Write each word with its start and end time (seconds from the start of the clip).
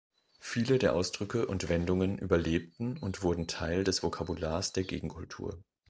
Viele 0.39 0.79
der 0.79 0.95
Ausdrücke 0.95 1.45
und 1.45 1.69
Wendungen 1.69 2.17
überlebten 2.17 2.97
und 2.97 3.21
wurden 3.21 3.45
Teil 3.47 3.83
des 3.83 4.01
Vokabulars 4.01 4.73
der 4.73 4.83
Gegenkultur. 4.83 5.63